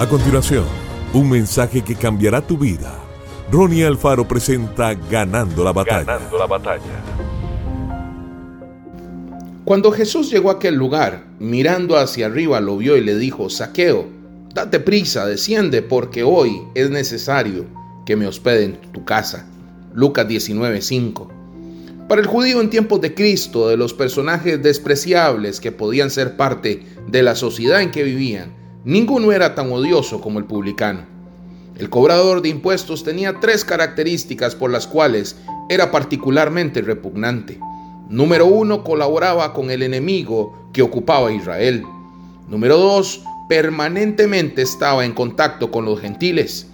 A 0.00 0.08
continuación, 0.08 0.64
un 1.12 1.28
mensaje 1.28 1.82
que 1.82 1.94
cambiará 1.94 2.40
tu 2.40 2.56
vida. 2.56 2.98
Ronnie 3.52 3.84
Alfaro 3.84 4.26
presenta 4.26 4.94
Ganando 4.94 5.62
la 5.62 5.74
batalla. 5.74 6.04
Ganando 6.04 6.38
la 6.38 6.46
batalla. 6.46 7.04
Cuando 9.66 9.92
Jesús 9.92 10.30
llegó 10.30 10.48
a 10.48 10.54
aquel 10.54 10.76
lugar, 10.76 11.26
mirando 11.38 11.98
hacia 11.98 12.24
arriba 12.24 12.62
lo 12.62 12.78
vio 12.78 12.96
y 12.96 13.02
le 13.02 13.14
dijo, 13.18 13.50
Saqueo, 13.50 14.08
date 14.54 14.80
prisa, 14.80 15.26
desciende, 15.26 15.82
porque 15.82 16.22
hoy 16.22 16.62
es 16.74 16.88
necesario 16.88 17.66
que 18.06 18.16
me 18.16 18.26
hospede 18.26 18.64
en 18.64 18.80
tu 18.92 19.04
casa. 19.04 19.46
Lucas 19.92 20.26
19:5. 20.26 21.28
Para 22.08 22.22
el 22.22 22.26
judío 22.26 22.62
en 22.62 22.70
tiempos 22.70 23.02
de 23.02 23.12
Cristo, 23.12 23.68
de 23.68 23.76
los 23.76 23.92
personajes 23.92 24.62
despreciables 24.62 25.60
que 25.60 25.72
podían 25.72 26.08
ser 26.08 26.38
parte 26.38 26.86
de 27.06 27.22
la 27.22 27.34
sociedad 27.34 27.82
en 27.82 27.90
que 27.90 28.02
vivían, 28.02 28.59
Ninguno 28.84 29.30
era 29.30 29.54
tan 29.54 29.70
odioso 29.70 30.22
como 30.22 30.38
el 30.38 30.46
publicano. 30.46 31.02
El 31.76 31.90
cobrador 31.90 32.40
de 32.40 32.48
impuestos 32.48 33.04
tenía 33.04 33.38
tres 33.38 33.62
características 33.62 34.54
por 34.54 34.70
las 34.70 34.86
cuales 34.86 35.36
era 35.68 35.90
particularmente 35.90 36.80
repugnante. 36.80 37.60
Número 38.08 38.46
uno, 38.46 38.82
colaboraba 38.82 39.52
con 39.52 39.70
el 39.70 39.82
enemigo 39.82 40.70
que 40.72 40.80
ocupaba 40.80 41.30
Israel. 41.30 41.84
Número 42.48 42.78
dos, 42.78 43.22
permanentemente 43.50 44.62
estaba 44.62 45.04
en 45.04 45.12
contacto 45.12 45.70
con 45.70 45.84
los 45.84 46.00
gentiles. 46.00 46.66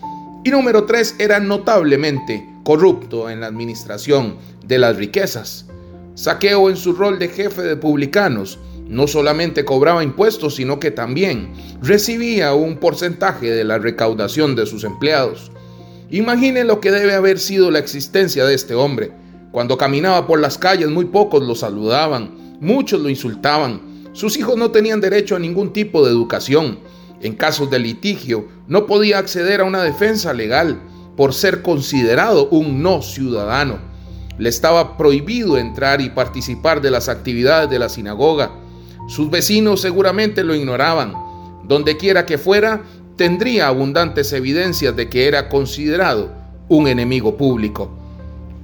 Y 0.44 0.50
número 0.50 0.84
tres, 0.84 1.16
era 1.18 1.40
notablemente 1.40 2.48
corrupto 2.62 3.28
en 3.28 3.40
la 3.40 3.48
administración 3.48 4.36
de 4.64 4.78
las 4.78 4.96
riquezas. 4.96 5.66
Saqueo 6.14 6.70
en 6.70 6.76
su 6.76 6.92
rol 6.92 7.18
de 7.18 7.28
jefe 7.28 7.62
de 7.62 7.76
publicanos 7.76 8.60
no 8.88 9.06
solamente 9.06 9.64
cobraba 9.64 10.04
impuestos, 10.04 10.56
sino 10.56 10.78
que 10.78 10.90
también 10.90 11.52
recibía 11.82 12.54
un 12.54 12.76
porcentaje 12.76 13.50
de 13.50 13.64
la 13.64 13.78
recaudación 13.78 14.54
de 14.54 14.66
sus 14.66 14.84
empleados. 14.84 15.50
Imaginen 16.10 16.68
lo 16.68 16.80
que 16.80 16.92
debe 16.92 17.14
haber 17.14 17.38
sido 17.38 17.70
la 17.70 17.80
existencia 17.80 18.44
de 18.44 18.54
este 18.54 18.74
hombre. 18.74 19.12
Cuando 19.50 19.76
caminaba 19.76 20.26
por 20.26 20.38
las 20.38 20.56
calles 20.56 20.88
muy 20.88 21.06
pocos 21.06 21.42
lo 21.42 21.54
saludaban, 21.54 22.58
muchos 22.60 23.00
lo 23.00 23.08
insultaban. 23.08 24.10
Sus 24.12 24.36
hijos 24.36 24.56
no 24.56 24.70
tenían 24.70 25.00
derecho 25.00 25.34
a 25.34 25.40
ningún 25.40 25.72
tipo 25.72 26.04
de 26.04 26.12
educación. 26.12 26.78
En 27.22 27.34
casos 27.34 27.70
de 27.70 27.80
litigio 27.80 28.46
no 28.68 28.86
podía 28.86 29.18
acceder 29.18 29.62
a 29.62 29.64
una 29.64 29.82
defensa 29.82 30.32
legal 30.32 30.80
por 31.16 31.34
ser 31.34 31.62
considerado 31.62 32.48
un 32.50 32.82
no 32.82 33.02
ciudadano. 33.02 33.78
Le 34.38 34.48
estaba 34.48 34.96
prohibido 34.96 35.58
entrar 35.58 36.00
y 36.00 36.10
participar 36.10 36.82
de 36.82 36.90
las 36.90 37.08
actividades 37.08 37.70
de 37.70 37.78
la 37.78 37.88
sinagoga 37.88 38.52
sus 39.06 39.30
vecinos 39.30 39.80
seguramente 39.80 40.42
lo 40.42 40.54
ignoraban. 40.54 41.14
Donde 41.64 41.96
quiera 41.96 42.26
que 42.26 42.38
fuera, 42.38 42.82
tendría 43.16 43.68
abundantes 43.68 44.32
evidencias 44.32 44.94
de 44.94 45.08
que 45.08 45.26
era 45.26 45.48
considerado 45.48 46.30
un 46.68 46.88
enemigo 46.88 47.36
público. 47.36 47.90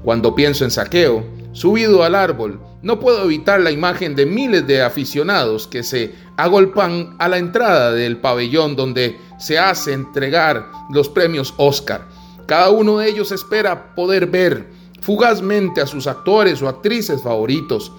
Cuando 0.02 0.34
pienso 0.34 0.64
en 0.64 0.70
saqueo, 0.70 1.24
subido 1.52 2.02
al 2.02 2.14
árbol, 2.14 2.60
no 2.82 2.98
puedo 2.98 3.24
evitar 3.24 3.60
la 3.60 3.70
imagen 3.70 4.16
de 4.16 4.26
miles 4.26 4.66
de 4.66 4.82
aficionados 4.82 5.68
que 5.68 5.84
se 5.84 6.12
agolpan 6.36 7.14
a 7.18 7.28
la 7.28 7.38
entrada 7.38 7.92
del 7.92 8.16
pabellón 8.16 8.74
donde 8.74 9.16
se 9.38 9.58
hace 9.58 9.92
entregar 9.92 10.70
los 10.90 11.08
premios 11.08 11.54
Oscar. 11.56 12.08
Cada 12.46 12.70
uno 12.70 12.98
de 12.98 13.08
ellos 13.08 13.30
espera 13.30 13.94
poder 13.94 14.26
ver 14.26 14.66
fugazmente 15.00 15.80
a 15.80 15.86
sus 15.86 16.08
actores 16.08 16.60
o 16.62 16.68
actrices 16.68 17.22
favoritos. 17.22 17.92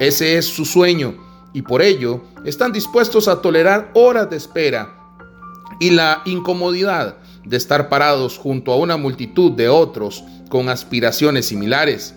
Ese 0.00 0.36
es 0.36 0.46
su 0.46 0.64
sueño 0.64 1.14
y 1.54 1.62
por 1.62 1.80
ello 1.80 2.20
están 2.44 2.72
dispuestos 2.72 3.28
a 3.28 3.40
tolerar 3.40 3.90
horas 3.94 4.28
de 4.28 4.36
espera 4.36 4.98
y 5.80 5.90
la 5.90 6.20
incomodidad 6.26 7.16
de 7.44 7.56
estar 7.56 7.88
parados 7.88 8.36
junto 8.36 8.72
a 8.72 8.76
una 8.76 8.96
multitud 8.98 9.52
de 9.52 9.68
otros 9.68 10.24
con 10.50 10.68
aspiraciones 10.68 11.46
similares. 11.46 12.14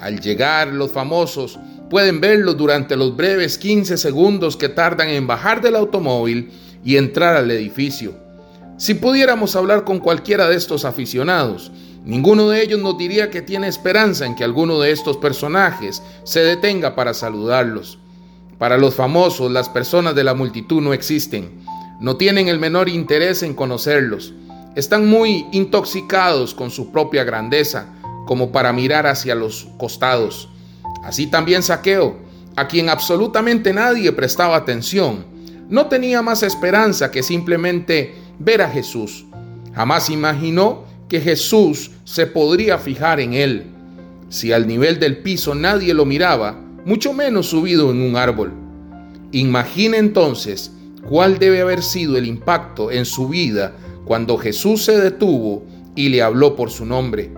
Al 0.00 0.20
llegar 0.20 0.68
los 0.68 0.92
famosos 0.92 1.58
pueden 1.90 2.20
verlos 2.20 2.56
durante 2.56 2.96
los 2.96 3.16
breves 3.16 3.58
15 3.58 3.98
segundos 3.98 4.56
que 4.56 4.68
tardan 4.68 5.08
en 5.08 5.26
bajar 5.26 5.60
del 5.60 5.76
automóvil 5.76 6.52
y 6.84 6.96
entrar 6.96 7.36
al 7.36 7.50
edificio. 7.50 8.14
Si 8.78 8.94
pudiéramos 8.94 9.56
hablar 9.56 9.84
con 9.84 9.98
cualquiera 9.98 10.48
de 10.48 10.56
estos 10.56 10.84
aficionados, 10.84 11.72
ninguno 12.04 12.48
de 12.48 12.62
ellos 12.62 12.80
nos 12.80 12.96
diría 12.96 13.30
que 13.30 13.42
tiene 13.42 13.66
esperanza 13.66 14.24
en 14.24 14.34
que 14.34 14.44
alguno 14.44 14.80
de 14.80 14.92
estos 14.92 15.18
personajes 15.18 16.02
se 16.24 16.40
detenga 16.40 16.94
para 16.94 17.12
saludarlos. 17.12 17.98
Para 18.60 18.76
los 18.76 18.94
famosos, 18.94 19.50
las 19.50 19.70
personas 19.70 20.14
de 20.14 20.22
la 20.22 20.34
multitud 20.34 20.82
no 20.82 20.92
existen. 20.92 21.62
No 21.98 22.18
tienen 22.18 22.46
el 22.46 22.58
menor 22.58 22.90
interés 22.90 23.42
en 23.42 23.54
conocerlos. 23.54 24.34
Están 24.76 25.08
muy 25.08 25.46
intoxicados 25.50 26.54
con 26.54 26.70
su 26.70 26.92
propia 26.92 27.24
grandeza, 27.24 27.86
como 28.26 28.52
para 28.52 28.74
mirar 28.74 29.06
hacia 29.06 29.34
los 29.34 29.68
costados. 29.78 30.50
Así 31.02 31.26
también 31.26 31.62
Saqueo, 31.62 32.18
a 32.54 32.68
quien 32.68 32.90
absolutamente 32.90 33.72
nadie 33.72 34.12
prestaba 34.12 34.56
atención, 34.56 35.24
no 35.70 35.86
tenía 35.86 36.20
más 36.20 36.42
esperanza 36.42 37.10
que 37.10 37.22
simplemente 37.22 38.14
ver 38.38 38.60
a 38.60 38.68
Jesús. 38.68 39.24
Jamás 39.74 40.10
imaginó 40.10 40.84
que 41.08 41.22
Jesús 41.22 41.92
se 42.04 42.26
podría 42.26 42.76
fijar 42.76 43.20
en 43.20 43.32
él. 43.32 43.64
Si 44.28 44.52
al 44.52 44.66
nivel 44.66 45.00
del 45.00 45.16
piso 45.22 45.54
nadie 45.54 45.94
lo 45.94 46.04
miraba, 46.04 46.60
mucho 46.84 47.12
menos 47.12 47.48
subido 47.48 47.90
en 47.90 48.00
un 48.00 48.16
árbol. 48.16 48.52
Imagina 49.32 49.98
entonces 49.98 50.72
cuál 51.08 51.38
debe 51.38 51.60
haber 51.60 51.82
sido 51.82 52.16
el 52.16 52.26
impacto 52.26 52.90
en 52.90 53.04
su 53.04 53.28
vida 53.28 53.74
cuando 54.04 54.38
Jesús 54.38 54.84
se 54.84 54.98
detuvo 54.98 55.64
y 55.94 56.08
le 56.08 56.22
habló 56.22 56.56
por 56.56 56.70
su 56.70 56.86
nombre, 56.86 57.32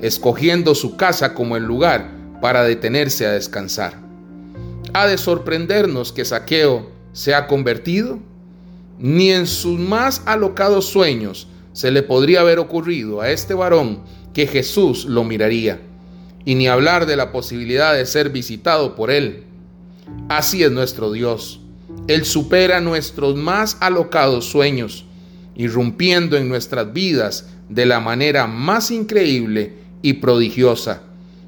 escogiendo 0.00 0.74
su 0.74 0.96
casa 0.96 1.34
como 1.34 1.56
el 1.56 1.64
lugar 1.64 2.10
para 2.40 2.62
detenerse 2.64 3.26
a 3.26 3.32
descansar. 3.32 3.94
¿Ha 4.92 5.06
de 5.06 5.18
sorprendernos 5.18 6.12
que 6.12 6.24
Saqueo 6.24 6.90
se 7.12 7.34
ha 7.34 7.46
convertido? 7.46 8.20
Ni 8.98 9.30
en 9.32 9.46
sus 9.46 9.78
más 9.78 10.22
alocados 10.24 10.86
sueños 10.86 11.48
se 11.72 11.90
le 11.90 12.02
podría 12.02 12.40
haber 12.40 12.60
ocurrido 12.60 13.20
a 13.20 13.30
este 13.30 13.54
varón 13.54 14.02
que 14.32 14.46
Jesús 14.46 15.04
lo 15.04 15.24
miraría 15.24 15.80
y 16.44 16.54
ni 16.54 16.68
hablar 16.68 17.06
de 17.06 17.16
la 17.16 17.32
posibilidad 17.32 17.94
de 17.94 18.06
ser 18.06 18.30
visitado 18.30 18.94
por 18.94 19.10
Él. 19.10 19.44
Así 20.28 20.62
es 20.62 20.70
nuestro 20.70 21.12
Dios. 21.12 21.60
Él 22.06 22.24
supera 22.24 22.80
nuestros 22.80 23.36
más 23.36 23.76
alocados 23.80 24.46
sueños, 24.46 25.06
irrumpiendo 25.56 26.36
en 26.36 26.48
nuestras 26.48 26.92
vidas 26.92 27.48
de 27.68 27.86
la 27.86 28.00
manera 28.00 28.46
más 28.46 28.90
increíble 28.90 29.74
y 30.02 30.14
prodigiosa. 30.14 31.02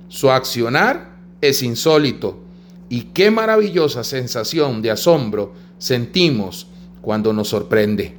Su 0.09 0.31
accionar 0.31 1.17
es 1.41 1.63
insólito 1.63 2.41
y 2.89 3.03
qué 3.13 3.31
maravillosa 3.31 4.05
sensación 4.05 4.81
de 4.81 4.93
asombro 4.93 5.53
sentimos 5.79 6.69
cuando 7.03 7.33
nos 7.33 7.49
sorprende. 7.49 8.15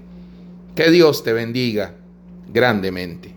Que 0.76 0.92
Dios 0.92 1.24
te 1.24 1.34
bendiga 1.34 1.96
grandemente. 2.54 3.37